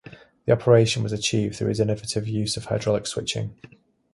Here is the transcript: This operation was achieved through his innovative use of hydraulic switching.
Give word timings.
This 0.03 0.53
operation 0.53 1.03
was 1.03 1.11
achieved 1.13 1.55
through 1.55 1.67
his 1.67 1.79
innovative 1.79 2.27
use 2.27 2.57
of 2.57 2.65
hydraulic 2.65 3.05
switching. 3.05 3.53